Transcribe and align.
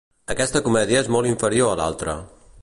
Aquesta 0.35 0.61
comèdia 0.67 1.03
és 1.05 1.11
molt 1.17 1.31
inferior 1.33 1.75
a 1.75 1.77
l'altra. 1.83 2.17